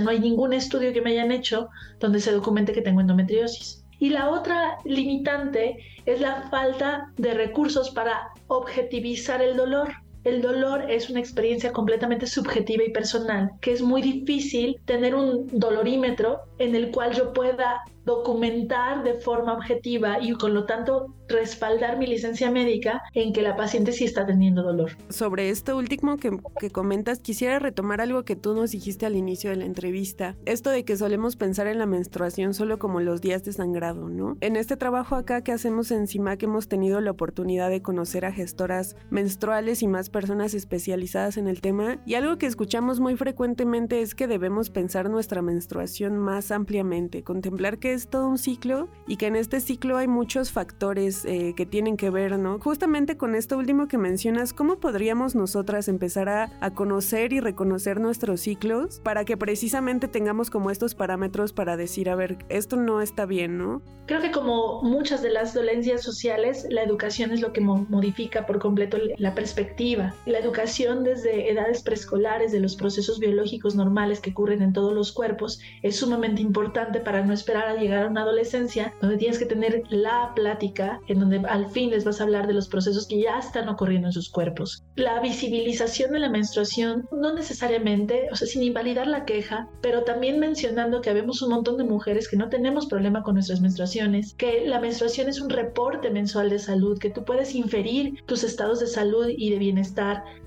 no 0.00 0.10
hay 0.10 0.18
ningún 0.18 0.52
estudio 0.52 0.92
que 0.92 1.00
me 1.00 1.10
hayan 1.10 1.30
hecho 1.30 1.68
donde 2.00 2.20
se 2.20 2.32
documente 2.32 2.72
que 2.72 2.82
tengo 2.82 3.00
endometriosis. 3.00 3.84
Y 4.00 4.10
la 4.10 4.30
otra 4.30 4.78
limitante 4.84 5.76
es 6.04 6.20
la 6.20 6.48
falta 6.50 7.12
de 7.16 7.34
recursos 7.34 7.90
para 7.90 8.30
objetivizar 8.48 9.40
el 9.40 9.56
dolor. 9.56 9.92
El 10.24 10.40
dolor 10.40 10.90
es 10.90 11.10
una 11.10 11.20
experiencia 11.20 11.72
completamente 11.72 12.26
subjetiva 12.26 12.84
y 12.84 12.92
personal, 12.92 13.50
que 13.60 13.72
es 13.72 13.82
muy 13.82 14.02
difícil 14.02 14.80
tener 14.84 15.14
un 15.14 15.48
dolorímetro 15.52 16.40
en 16.58 16.74
el 16.74 16.90
cual 16.90 17.12
yo 17.12 17.32
pueda 17.32 17.82
documentar 18.04 19.04
de 19.04 19.14
forma 19.14 19.54
objetiva 19.54 20.20
y 20.20 20.32
con 20.32 20.54
lo 20.54 20.64
tanto 20.64 21.14
respaldar 21.28 21.98
mi 21.98 22.06
licencia 22.06 22.50
médica 22.50 23.02
en 23.14 23.32
que 23.32 23.42
la 23.42 23.56
paciente 23.56 23.92
sí 23.92 24.04
está 24.04 24.26
teniendo 24.26 24.62
dolor. 24.62 24.92
Sobre 25.08 25.50
esto 25.50 25.76
último 25.76 26.16
que, 26.16 26.36
que, 26.58 26.70
comentas, 26.70 27.20
quisiera 27.20 27.58
retomar 27.58 28.00
algo 28.00 28.24
que 28.24 28.36
tú 28.36 28.54
nos 28.54 28.72
dijiste 28.72 29.06
al 29.06 29.16
inicio 29.16 29.50
de 29.50 29.56
la 29.56 29.64
entrevista. 29.64 30.36
Esto 30.44 30.70
de 30.70 30.84
que 30.84 30.96
solemos 30.96 31.36
pensar 31.36 31.66
en 31.68 31.78
la 31.78 31.86
menstruación 31.86 32.54
solo 32.54 32.78
como 32.78 33.00
los 33.00 33.20
días 33.20 33.44
de 33.44 33.52
sangrado, 33.52 34.08
¿no? 34.08 34.36
En 34.40 34.56
este 34.56 34.76
trabajo 34.76 35.14
acá 35.14 35.42
que 35.42 35.52
hacemos 35.52 35.90
en 35.90 36.06
CIMAC 36.06 36.42
hemos 36.42 36.68
tenido 36.68 37.00
la 37.00 37.12
oportunidad 37.12 37.70
de 37.70 37.82
conocer 37.82 38.24
a 38.24 38.32
gestoras 38.32 38.96
menstruales 39.10 39.82
y 39.82 39.88
más 39.88 40.10
personas 40.12 40.54
especializadas 40.54 41.36
en 41.36 41.48
el 41.48 41.60
tema 41.60 41.98
y 42.06 42.14
algo 42.14 42.38
que 42.38 42.46
escuchamos 42.46 43.00
muy 43.00 43.16
frecuentemente 43.16 44.02
es 44.02 44.14
que 44.14 44.28
debemos 44.28 44.70
pensar 44.70 45.10
nuestra 45.10 45.42
menstruación 45.42 46.18
más 46.18 46.52
ampliamente, 46.52 47.24
contemplar 47.24 47.78
que 47.78 47.94
es 47.94 48.08
todo 48.08 48.28
un 48.28 48.38
ciclo 48.38 48.88
y 49.08 49.16
que 49.16 49.26
en 49.26 49.36
este 49.36 49.58
ciclo 49.60 49.96
hay 49.96 50.06
muchos 50.06 50.52
factores 50.52 51.24
eh, 51.24 51.54
que 51.56 51.66
tienen 51.66 51.96
que 51.96 52.10
ver, 52.10 52.38
¿no? 52.38 52.58
Justamente 52.60 53.16
con 53.16 53.34
esto 53.34 53.58
último 53.58 53.88
que 53.88 53.98
mencionas, 53.98 54.52
¿cómo 54.52 54.78
podríamos 54.78 55.34
nosotras 55.34 55.88
empezar 55.88 56.28
a, 56.28 56.52
a 56.60 56.70
conocer 56.70 57.32
y 57.32 57.40
reconocer 57.40 57.98
nuestros 57.98 58.42
ciclos 58.42 59.00
para 59.00 59.24
que 59.24 59.36
precisamente 59.36 60.08
tengamos 60.08 60.50
como 60.50 60.70
estos 60.70 60.94
parámetros 60.94 61.52
para 61.52 61.76
decir, 61.76 62.10
a 62.10 62.14
ver, 62.14 62.38
esto 62.48 62.76
no 62.76 63.00
está 63.00 63.26
bien, 63.26 63.58
¿no? 63.58 63.82
Creo 64.06 64.20
que 64.20 64.30
como 64.30 64.82
muchas 64.82 65.22
de 65.22 65.30
las 65.30 65.54
dolencias 65.54 66.02
sociales, 66.02 66.66
la 66.68 66.82
educación 66.82 67.30
es 67.30 67.40
lo 67.40 67.52
que 67.52 67.60
modifica 67.60 68.46
por 68.46 68.58
completo 68.58 68.98
la 69.16 69.34
perspectiva. 69.34 70.01
La 70.26 70.38
educación 70.38 71.04
desde 71.04 71.50
edades 71.50 71.82
preescolares 71.82 72.52
de 72.52 72.60
los 72.60 72.76
procesos 72.76 73.18
biológicos 73.18 73.74
normales 73.74 74.20
que 74.20 74.30
ocurren 74.30 74.62
en 74.62 74.72
todos 74.72 74.92
los 74.92 75.12
cuerpos 75.12 75.60
es 75.82 75.96
sumamente 75.96 76.42
importante 76.42 77.00
para 77.00 77.24
no 77.24 77.32
esperar 77.32 77.68
a 77.68 77.76
llegar 77.76 78.04
a 78.04 78.08
una 78.08 78.22
adolescencia 78.22 78.94
donde 79.00 79.18
tienes 79.18 79.38
que 79.38 79.46
tener 79.46 79.82
la 79.90 80.32
plática 80.34 81.00
en 81.08 81.20
donde 81.20 81.42
al 81.48 81.70
fin 81.70 81.90
les 81.90 82.04
vas 82.04 82.20
a 82.20 82.24
hablar 82.24 82.46
de 82.46 82.54
los 82.54 82.68
procesos 82.68 83.06
que 83.06 83.20
ya 83.20 83.38
están 83.38 83.68
ocurriendo 83.68 84.08
en 84.08 84.12
sus 84.12 84.30
cuerpos. 84.30 84.82
La 84.96 85.20
visibilización 85.20 86.12
de 86.12 86.18
la 86.18 86.30
menstruación 86.30 87.06
no 87.12 87.34
necesariamente, 87.34 88.28
o 88.32 88.36
sea, 88.36 88.48
sin 88.48 88.62
invalidar 88.62 89.06
la 89.06 89.24
queja, 89.24 89.68
pero 89.80 90.02
también 90.02 90.38
mencionando 90.38 91.00
que 91.00 91.10
habemos 91.10 91.42
un 91.42 91.50
montón 91.50 91.76
de 91.76 91.84
mujeres 91.84 92.28
que 92.28 92.36
no 92.36 92.48
tenemos 92.48 92.86
problema 92.86 93.22
con 93.22 93.34
nuestras 93.34 93.60
menstruaciones, 93.60 94.34
que 94.34 94.66
la 94.66 94.80
menstruación 94.80 95.28
es 95.28 95.40
un 95.40 95.50
reporte 95.50 96.10
mensual 96.10 96.50
de 96.50 96.58
salud, 96.58 96.98
que 96.98 97.10
tú 97.10 97.24
puedes 97.24 97.54
inferir 97.54 98.22
tus 98.26 98.44
estados 98.44 98.80
de 98.80 98.86
salud 98.86 99.26
y 99.28 99.50
de 99.50 99.58
bienestar 99.58 99.91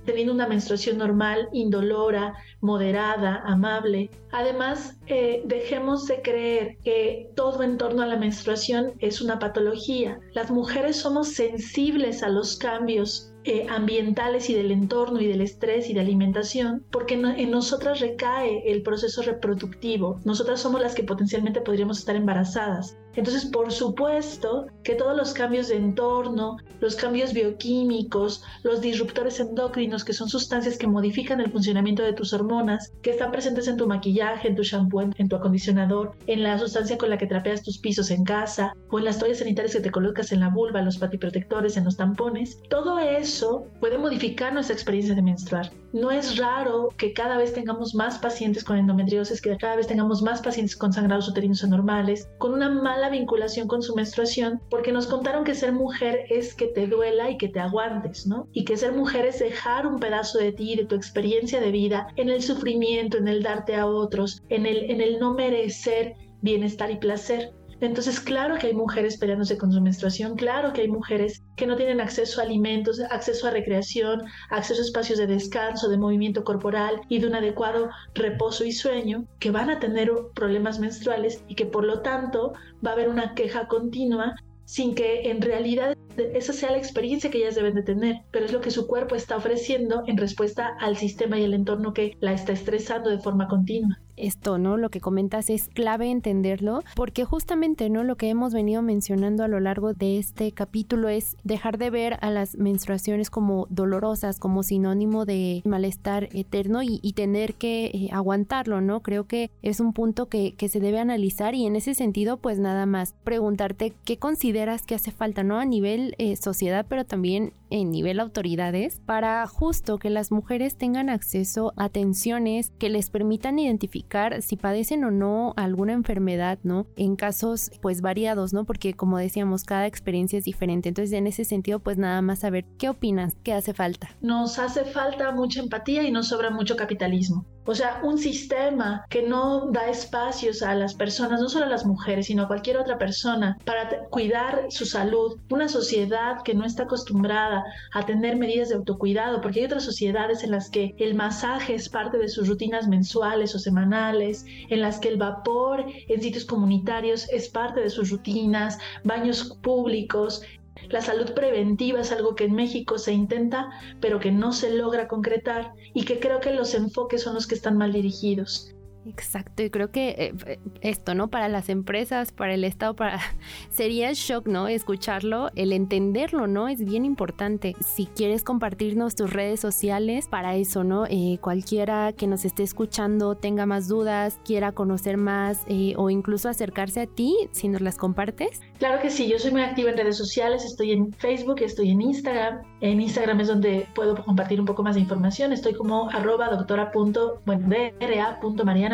teniendo 0.06 0.34
una 0.34 0.48
menstruación 0.48 0.98
normal, 0.98 1.50
indolora, 1.52 2.34
moderada, 2.62 3.42
amable. 3.46 4.10
Además, 4.32 4.98
eh, 5.08 5.42
dejemos 5.46 6.06
de 6.06 6.22
creer 6.22 6.78
que 6.84 7.32
todo 7.36 7.64
en 7.64 7.78
torno 7.78 8.04
a 8.04 8.08
la 8.08 8.18
menstruación 8.18 8.94
es 9.00 9.22
una 9.22 9.40
patología. 9.40 10.20
Las 10.34 10.52
mujeres 10.52 10.98
somos 10.98 11.30
sensibles 11.30 12.24
a 12.24 12.30
los 12.30 12.58
cambios 12.58 13.34
eh, 13.44 13.68
ambientales 13.70 14.50
y 14.50 14.56
del 14.56 14.72
entorno 14.72 15.22
y 15.22 15.28
del 15.28 15.42
estrés 15.42 15.90
y 15.90 15.94
de 15.94 16.00
alimentación, 16.00 16.84
porque 16.92 17.14
en 17.14 17.52
nosotras 17.52 18.00
recae 18.00 18.72
el 18.72 18.82
proceso 18.82 19.22
reproductivo. 19.22 20.20
Nosotras 20.26 20.60
somos 20.60 20.82
las 20.82 20.96
que 20.96 21.04
potencialmente 21.04 21.62
podríamos 21.62 22.00
estar 22.00 22.16
embarazadas. 22.16 22.98
Entonces, 23.16 23.46
por 23.46 23.72
supuesto 23.72 24.68
que 24.84 24.96
todos 24.96 25.16
los 25.16 25.34
cambios 25.34 25.70
de 25.70 25.78
entorno, 25.78 26.58
los 26.80 26.96
cambios 26.96 27.34
bioquímicos, 27.34 28.44
los 28.64 28.82
disruptores 28.82 29.40
endocrinos, 29.40 30.04
que 30.04 30.14
son 30.14 30.30
sustancias 30.30 30.78
que 30.78 30.88
modifican 30.88 31.42
el 31.42 31.52
funcionamiento 31.52 32.04
de 32.04 32.14
tus 32.14 32.34
hormonas, 32.34 32.92
que 33.02 33.12
están 33.12 33.32
presentes 33.32 33.68
en 33.68 33.78
tu 33.78 33.88
maquillaje, 33.88 34.48
en 34.48 34.56
tu 34.56 34.64
shampoo, 34.64 35.02
en 35.02 35.30
tu 35.30 35.36
acondicionador, 35.36 36.14
en 36.28 36.44
la 36.44 36.58
sustancia 36.58 36.98
con 36.98 37.10
la 37.10 37.18
que 37.18 37.28
trapeas 37.28 37.64
tus 37.64 37.80
pisos 37.80 38.12
en 38.12 38.24
casa, 38.24 38.74
o 38.90 39.00
en 39.00 39.06
las 39.06 39.20
toallas 39.20 39.40
sanitarias 39.40 39.76
que 39.76 39.82
te 39.82 39.92
colocas 39.92 40.32
en 40.32 40.40
la 40.42 40.50
vulva, 40.50 40.80
en 40.80 40.86
los 40.86 40.98
patiprotectores, 40.98 41.78
en 41.78 41.86
los 41.86 41.98
tampones, 41.98 42.60
todo 42.70 43.00
eso 43.00 43.66
puede 43.80 43.98
modificar 43.98 44.54
nuestra 44.54 44.76
experiencia 44.76 45.16
de 45.16 45.22
menstruar. 45.22 45.72
No 45.96 46.12
es 46.12 46.36
raro 46.36 46.90
que 46.98 47.14
cada 47.14 47.38
vez 47.38 47.54
tengamos 47.54 47.96
más 47.96 48.20
pacientes 48.20 48.66
con 48.66 48.76
endometriosis, 48.76 49.42
que 49.42 49.56
cada 49.56 49.78
vez 49.78 49.88
tengamos 49.88 50.22
más 50.22 50.42
pacientes 50.42 50.76
con 50.76 50.92
sangrados 50.92 51.30
uterinos 51.30 51.64
anormales, 51.64 52.28
con 52.38 52.54
una 52.54 52.68
mala 52.68 53.10
vinculación 53.10 53.70
con 53.70 53.82
su 53.82 53.96
menstruación, 53.96 54.60
porque 54.70 54.92
nos 54.92 55.08
contaron 55.08 55.46
que 55.46 55.56
ser 55.56 55.72
mujer 55.72 56.26
es 56.30 56.54
que 56.54 56.68
te 56.68 56.88
duela 56.88 57.30
y 57.30 57.38
que 57.38 57.48
te 57.48 57.62
aguantes, 57.62 58.28
¿no? 58.28 58.50
Y 58.52 58.66
que 58.66 58.76
ser 58.76 58.92
mujer 58.92 59.26
es 59.26 59.40
dejar 59.40 59.88
un 59.88 60.00
pedazo 60.00 60.38
de 60.38 60.52
ti, 60.52 60.76
de 60.76 60.84
tu 60.84 60.96
experiencia 60.96 61.62
de 61.62 61.72
vida, 61.72 62.08
en 62.18 62.28
el 62.28 62.44
sufrimiento, 62.44 63.18
en 63.18 63.30
el 63.30 63.42
darte 63.42 63.78
a 63.78 63.88
otros, 63.88 64.44
en 64.50 64.66
el, 64.66 64.92
en 64.92 65.00
el 65.00 65.18
no 65.18 65.34
merecer 65.34 66.16
bienestar 66.42 66.92
y 66.92 66.98
placer. 66.98 67.54
Entonces, 67.86 68.20
claro 68.20 68.58
que 68.58 68.68
hay 68.68 68.74
mujeres 68.74 69.18
peleándose 69.18 69.60
con 69.60 69.72
su 69.72 69.80
menstruación, 69.80 70.36
claro 70.36 70.74
que 70.74 70.82
hay 70.82 70.88
mujeres 70.88 71.44
que 71.56 71.68
no 71.68 71.76
tienen 71.76 72.02
acceso 72.02 72.42
a 72.42 72.44
alimentos, 72.44 73.00
acceso 73.00 73.48
a 73.48 73.52
recreación, 73.52 74.24
acceso 74.50 74.82
a 74.82 74.86
espacios 74.86 75.20
de 75.20 75.28
descanso, 75.28 75.88
de 75.88 75.98
movimiento 75.98 76.44
corporal 76.44 77.02
y 77.10 77.20
de 77.20 77.28
un 77.28 77.36
adecuado 77.36 77.90
reposo 78.16 78.66
y 78.66 78.72
sueño, 78.72 79.28
que 79.40 79.52
van 79.52 79.70
a 79.70 79.80
tener 79.80 80.12
problemas 80.34 80.80
menstruales 80.80 81.44
y 81.48 81.54
que 81.54 81.68
por 81.68 81.84
lo 81.84 82.02
tanto 82.02 82.54
va 82.84 82.90
a 82.90 82.94
haber 82.94 83.08
una 83.08 83.36
queja 83.36 83.68
continua 83.68 84.36
sin 84.66 84.96
que 84.96 85.30
en 85.30 85.44
realidad 85.44 85.96
esa 86.18 86.54
sea 86.54 86.72
la 86.72 86.78
experiencia 86.78 87.30
que 87.30 87.38
ellas 87.38 87.54
deben 87.54 87.76
de 87.76 87.84
tener, 87.84 88.16
pero 88.32 88.46
es 88.46 88.52
lo 88.52 88.62
que 88.62 88.72
su 88.72 88.88
cuerpo 88.88 89.14
está 89.14 89.38
ofreciendo 89.38 90.02
en 90.08 90.18
respuesta 90.18 90.76
al 90.80 90.98
sistema 90.98 91.38
y 91.38 91.44
el 91.44 91.54
entorno 91.54 91.94
que 91.94 92.18
la 92.20 92.34
está 92.34 92.52
estresando 92.52 93.12
de 93.12 93.20
forma 93.20 93.48
continua 93.48 94.00
esto, 94.18 94.58
¿no? 94.58 94.78
Lo 94.78 94.90
que 94.90 95.02
comentas 95.02 95.50
es 95.50 95.70
clave 95.70 96.10
entenderlo, 96.10 96.84
porque 96.96 97.26
justamente, 97.26 97.90
¿no? 97.90 98.04
Lo 98.04 98.16
que 98.16 98.30
hemos 98.30 98.54
venido 98.54 98.82
mencionando 98.82 99.44
a 99.44 99.48
lo 99.48 99.60
largo 99.60 99.94
de 99.94 100.18
este 100.18 100.52
capítulo 100.52 101.10
es 101.10 101.38
dejar 101.44 101.78
de 101.78 101.90
ver 101.90 102.18
a 102.22 102.30
las 102.30 102.58
menstruaciones 102.58 103.30
como 103.30 103.68
dolorosas, 103.70 104.40
como 104.40 104.64
sinónimo 104.64 105.26
de 105.26 105.62
malestar 105.66 106.30
eterno 106.34 106.82
y, 106.84 107.00
tener 107.16 107.54
que 107.54 107.86
eh, 107.86 108.10
aguantarlo, 108.12 108.82
¿no? 108.82 109.00
Creo 109.00 109.24
que 109.24 109.50
es 109.62 109.80
un 109.80 109.94
punto 109.94 110.26
que, 110.26 110.54
que 110.54 110.68
se 110.68 110.82
debe 110.82 111.00
analizar 111.00 111.56
y 111.56 111.66
en 111.66 111.78
ese 111.78 111.94
sentido, 111.94 112.36
pues 112.36 112.60
nada 112.60 112.86
más 112.86 113.14
preguntarte 113.24 113.94
qué 114.04 114.18
consideras 114.18 114.82
que 114.82 114.96
hace 114.96 115.12
falta, 115.12 115.44
¿no? 115.44 115.58
A 115.60 115.66
nivel 115.66 116.16
eh, 116.18 116.36
sociedad, 116.36 116.86
pero 116.90 117.06
también 117.06 117.54
en 117.70 117.92
nivel 117.92 118.20
autoridades, 118.20 119.02
para 119.06 119.46
justo 119.48 119.98
que 119.98 120.10
las 120.10 120.32
mujeres 120.32 120.78
tengan 120.78 121.10
acceso 121.10 121.74
a 121.78 121.86
atenciones 121.86 122.72
que 122.78 122.90
les 122.90 123.10
permitan 123.10 123.60
identificar 123.60 124.42
si 124.42 124.58
padecen 124.58 125.04
o 125.04 125.12
no 125.12 125.54
alguna 125.56 125.94
enfermedad, 125.94 126.60
¿no? 126.64 126.88
En 126.96 127.16
casos 127.16 127.72
pues 127.82 128.02
variados, 128.02 128.54
¿no? 128.54 128.66
Porque 128.66 128.94
como 128.94 129.18
decíamos, 129.18 129.64
cada 129.64 129.88
experiencia 129.88 130.40
es 130.40 130.46
diferente. 130.46 130.90
Entonces, 130.90 131.14
en 131.14 131.28
ese 131.28 131.46
sentido, 131.46 131.80
pues 131.80 131.98
nada 131.98 132.22
más 132.22 132.40
saber 132.40 132.66
qué 132.78 132.90
opinas, 132.90 133.36
qué 133.44 133.54
hace 133.54 133.74
falta. 133.74 134.10
Nos 134.22 134.60
hace 134.60 134.86
falta 134.86 135.32
mucha 135.32 135.62
empatía 135.62 136.04
y 136.04 136.12
nos 136.12 136.28
sobra 136.28 136.50
mucho 136.50 136.76
capitalismo. 136.76 137.46
O 137.66 137.74
sea, 137.74 138.00
un 138.04 138.18
sistema 138.18 139.06
que 139.10 139.24
no 139.24 139.72
da 139.72 139.90
espacios 139.90 140.62
a 140.62 140.76
las 140.76 140.94
personas, 140.94 141.42
no 141.42 141.50
solo 141.50 141.66
a 141.66 141.70
las 141.70 141.86
mujeres, 141.86 142.28
sino 142.28 142.44
a 142.44 142.48
cualquier 142.48 142.78
otra 142.78 142.98
persona, 142.98 143.58
para 143.66 144.06
cuidar 144.10 144.68
su 144.70 144.86
salud. 144.86 145.40
Una 145.50 145.68
sociedad 145.68 146.44
que 146.44 146.54
no 146.54 146.64
está 146.66 146.84
acostumbrada 146.84 147.64
a 147.94 148.06
tener 148.06 148.36
medidas 148.36 148.70
de 148.70 148.76
autocuidado, 148.76 149.42
porque 149.42 149.60
hay 149.60 149.66
otras 149.66 149.84
sociedades 149.84 150.44
en 150.44 150.52
las 150.52 150.70
que 150.70 150.94
el 151.00 151.16
masaje 151.16 151.74
es 151.74 151.90
parte 151.90 152.18
de 152.18 152.30
sus 152.30 152.48
rutinas 152.48 152.88
mensuales 152.88 153.56
o 153.56 153.60
semanales, 153.60 154.46
en 154.70 154.82
las 154.82 155.00
que 155.00 155.10
el 155.10 155.18
vapor 155.18 155.86
en 156.08 156.22
sitios 156.22 156.46
comunitarios 156.46 157.28
es 157.30 157.50
parte 157.50 157.82
de 157.82 157.90
sus 157.90 158.12
rutinas, 158.12 158.78
baños 159.04 159.58
públicos, 159.62 160.44
la 160.90 161.02
salud 161.02 161.34
preventiva 161.34 162.02
es 162.02 162.12
algo 162.12 162.36
que 162.36 162.46
en 162.46 162.54
México 162.54 162.98
se 162.98 163.14
intenta, 163.14 163.70
pero 164.00 164.20
que 164.20 164.32
no 164.32 164.52
se 164.52 164.72
logra 164.72 165.08
concretar 165.08 165.74
y 165.94 166.04
que 166.04 166.20
creo 166.20 166.40
que 166.40 166.52
los 166.52 166.74
enfoques 166.74 167.24
son 167.24 167.36
los 167.36 167.48
que 167.48 167.56
están 167.56 167.78
mal 167.78 167.94
dirigidos. 167.94 168.75
Exacto, 169.08 169.62
y 169.62 169.70
creo 169.70 169.92
que 169.92 170.10
eh, 170.10 170.34
eh, 170.48 170.60
esto, 170.82 171.14
¿no? 171.14 171.28
Para 171.28 171.48
las 171.48 171.70
empresas, 171.70 172.32
para 172.32 172.56
el 172.56 172.64
Estado, 172.64 172.96
para 172.96 173.20
sería 173.70 174.10
el 174.10 174.16
shock, 174.16 174.48
¿no? 174.48 174.68
Escucharlo, 174.68 175.52
el 175.56 175.74
entenderlo, 175.74 176.48
¿no? 176.48 176.68
Es 176.68 176.84
bien 176.84 177.06
importante. 177.06 177.76
Si 177.82 178.08
quieres 178.08 178.44
compartirnos 178.44 179.16
tus 179.16 179.32
redes 179.32 179.60
sociales, 179.60 180.28
para 180.28 180.56
eso, 180.56 180.84
¿no? 180.84 181.06
Eh, 181.06 181.38
cualquiera 181.40 182.14
que 182.14 182.26
nos 182.26 182.46
esté 182.46 182.64
escuchando 182.64 183.36
tenga 183.36 183.66
más 183.66 183.88
dudas, 183.88 184.40
quiera 184.44 184.72
conocer 184.72 185.18
más 185.18 185.66
o 185.98 186.10
incluso 186.10 186.50
acercarse 186.50 187.02
a 187.02 187.08
ti, 187.08 187.36
si 187.52 187.68
nos 187.68 187.82
las 187.82 187.98
compartes. 187.98 188.62
Claro 188.80 189.02
que 189.02 189.10
sí, 189.10 189.28
yo 189.28 189.38
soy 189.40 189.52
muy 189.52 189.62
activa 189.62 189.92
en 189.92 189.98
redes 189.98 190.18
sociales, 190.18 190.66
estoy 190.66 190.92
en 190.92 191.14
Facebook, 191.14 191.62
estoy 191.62 191.92
en 191.92 192.02
Instagram. 192.02 192.62
En 192.82 193.02
Instagram 193.02 193.40
es 193.40 193.48
donde 193.48 193.88
puedo 193.94 194.16
compartir 194.24 194.60
un 194.60 194.66
poco 194.66 194.84
más 194.84 194.96
de 194.96 195.02
información. 195.02 195.54
Estoy 195.54 195.74
como 195.74 196.10
arroba 196.10 196.50
doctora 196.50 196.92
punto, 196.92 197.42
bueno, 197.46 197.68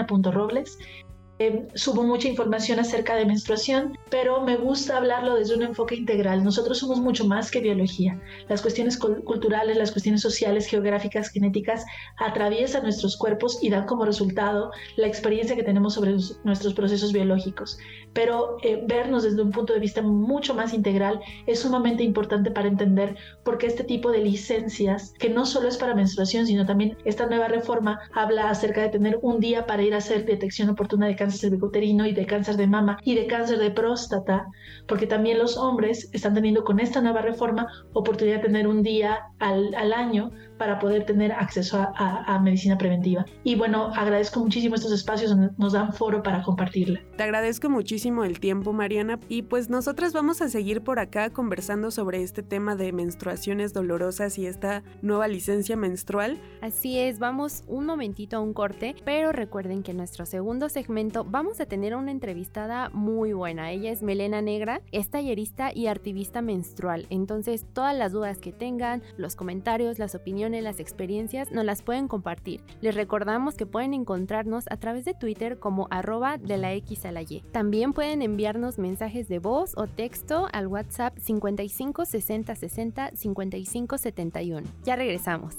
Robles 0.08 0.78
Em, 1.44 1.68
subo 1.74 2.04
mucha 2.04 2.28
información 2.28 2.78
acerca 2.78 3.16
de 3.16 3.26
menstruación, 3.26 3.98
pero 4.12 4.42
me 4.42 4.58
gusta 4.58 4.98
hablarlo 4.98 5.34
desde 5.34 5.56
un 5.56 5.64
enfoque 5.64 5.96
integral. 5.96 6.44
Nosotros 6.44 6.78
somos 6.78 7.00
mucho 7.00 7.26
más 7.26 7.50
que 7.50 7.62
biología. 7.62 8.22
Las 8.48 8.62
cuestiones 8.62 8.96
culturales, 9.00 9.76
las 9.76 9.92
cuestiones 9.92 10.22
sociales, 10.22 10.68
geográficas, 10.68 11.30
genéticas 11.32 11.84
atraviesan 12.20 12.84
nuestros 12.84 13.18
cuerpos 13.18 13.58
y 13.60 13.72
dan 13.72 13.88
como 13.88 14.06
resultado 14.06 14.70
la 14.98 15.08
experiencia 15.08 15.56
que 15.56 15.64
tenemos 15.64 15.96
sobre 15.96 16.12
nuestros 16.44 16.76
procesos 16.76 17.12
biológicos. 17.12 17.80
Pero 18.14 18.58
eh, 18.64 18.84
vernos 18.88 19.24
desde 19.24 19.42
un 19.42 19.52
punto 19.52 19.74
de 19.74 19.80
vista 19.80 20.02
mucho 20.02 20.54
más 20.54 20.74
integral 20.74 21.20
es 21.48 21.60
sumamente 21.60 22.04
importante 22.04 22.52
para 22.52 22.68
entender 22.68 23.16
por 23.44 23.58
qué 23.58 23.68
este 23.68 23.84
tipo 23.84 24.12
de 24.12 24.20
licencias, 24.20 25.14
que 25.20 25.30
no 25.30 25.46
solo 25.46 25.68
es 25.68 25.78
para 25.78 25.96
menstruación, 25.96 26.48
sino 26.48 26.66
también 26.66 26.98
esta 27.06 27.26
nueva 27.28 27.48
reforma 27.48 28.00
habla 28.14 28.50
acerca 28.50 28.82
de 28.82 28.90
tener 28.90 29.20
un 29.22 29.40
día 29.40 29.66
para 29.66 29.84
ir 29.84 29.94
a 29.94 29.98
hacer 29.98 30.26
detección 30.26 30.70
oportuna 30.70 31.08
de 31.08 31.16
cáncer 31.16 31.42
cervicuterino 31.42 32.06
y 32.06 32.14
de 32.14 32.26
cáncer 32.26 32.58
de 32.58 32.68
mama 32.68 33.00
y 33.04 33.16
de 33.16 33.28
cáncer 33.28 33.60
de 33.60 33.72
próstata, 33.72 34.48
porque 34.88 35.08
también 35.08 35.38
los 35.38 35.58
hombres 35.58 36.10
están 36.14 36.34
teniendo 36.34 36.64
con 36.64 36.80
esta 36.80 37.02
nueva 37.02 37.22
reforma 37.22 37.68
oportunidad 37.94 38.38
de 38.38 38.44
tener 38.44 38.68
un 38.68 38.84
día 38.84 39.20
al, 39.40 39.74
al 39.76 39.94
año 39.94 40.32
para 40.62 40.78
poder 40.78 41.08
tener 41.08 41.32
acceso 41.32 41.76
a, 41.96 42.40
medicina 42.40 42.78
preventiva. 42.78 43.26
Y 43.44 43.56
bueno, 43.56 43.92
agradezco 43.96 44.40
muchísimo 44.40 44.76
estos 44.76 44.92
espacios 44.92 45.32
donde 45.32 45.50
nos 45.58 45.74
dan 45.74 45.92
foro 45.92 46.22
para 46.22 46.44
compartirla. 46.44 47.02
Te 47.18 47.24
agradezco 47.24 47.68
muchísimo 47.68 48.24
el 48.24 48.40
tiempo, 48.40 48.72
Mariana, 48.72 49.20
y 49.28 49.42
pues 49.42 49.72
nosotras 49.72 50.14
vamos 50.14 50.40
a 50.44 50.50
seguir 50.50 50.82
por 50.82 51.00
acá 51.00 51.32
conversando 51.32 51.90
sobre 51.90 52.22
este 52.22 52.44
tema 52.44 52.76
de 52.76 52.94
menstruaciones 52.94 53.74
dolorosas 53.74 54.38
y 54.38 54.46
esta 54.46 54.84
nueva 55.02 55.28
licencia 55.28 55.76
menstrual. 55.76 56.40
Así 56.62 57.00
es, 57.00 57.18
vamos 57.18 57.64
un 57.66 57.88
momentito 57.88 58.38
a 58.38 58.40
un 58.40 58.54
corte, 58.54 58.96
pero 59.04 59.32
recuerden 59.32 59.82
que 59.82 59.92
en 59.92 59.98
nuestro 59.98 60.28
segundo 60.28 60.70
segmento 60.70 61.24
vamos 61.24 61.60
a 61.60 61.66
tener 61.66 61.96
una 61.96 62.12
entrevistada 62.12 62.90
muy 62.90 63.34
buena. 63.34 63.72
Ella 63.72 63.90
es 63.90 64.04
Melena 64.04 64.44
Negra, 64.44 64.84
es 64.92 65.10
tallerista 65.10 65.72
y 65.74 65.88
activista 65.88 66.44
menstrual. 66.44 67.08
Entonces, 67.10 67.66
todas 67.74 67.98
las 67.98 68.12
dudas 68.12 68.38
que 68.38 68.52
tengan, 68.52 69.02
los 69.18 69.36
comentarios, 69.36 69.98
las 69.98 70.14
opiniones, 70.14 70.51
las 70.60 70.82
experiencias, 70.82 71.52
nos 71.52 71.64
las 71.64 71.82
pueden 71.82 72.10
compartir. 72.10 72.62
Les 72.82 72.94
recordamos 72.94 73.56
que 73.56 73.66
pueden 73.66 73.94
encontrarnos 73.94 74.66
a 74.70 74.76
través 74.76 75.06
de 75.06 75.14
Twitter 75.14 75.60
como 75.60 75.88
arroba 75.92 76.38
de 76.38 76.58
la 76.58 76.74
X 76.74 77.06
a 77.06 77.14
la 77.14 77.22
Y. 77.22 77.44
También 77.54 77.94
pueden 77.94 78.22
enviarnos 78.22 78.78
mensajes 78.78 79.30
de 79.30 79.40
voz 79.40 79.72
o 79.78 79.88
texto 79.88 80.48
al 80.52 80.68
WhatsApp 80.68 81.18
55 81.18 82.04
60 82.04 82.56
60 82.56 83.12
55 83.16 83.98
71. 83.98 84.68
Ya 84.84 84.98
regresamos. 84.98 85.56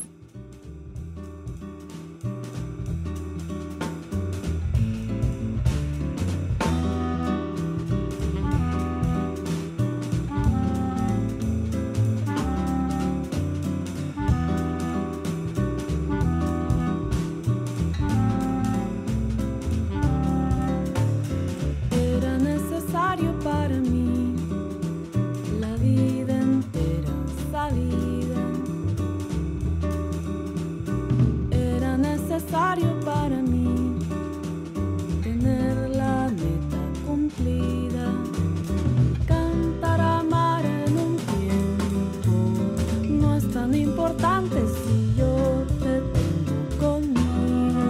tan 43.63 43.77
importante 43.77 44.57
si 44.67 45.15
yo 45.17 45.65
te 45.79 46.01
tengo 46.15 46.57
conmigo? 46.81 47.85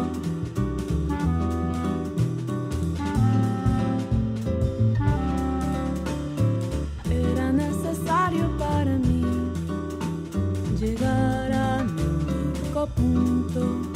Era 7.11 7.53
necesario 7.53 8.45
para 8.59 8.99
mí 8.99 9.25
llegar 10.79 11.53
a 11.53 11.85
mi 11.85 12.03
único 12.03 12.87
punto. 12.89 13.92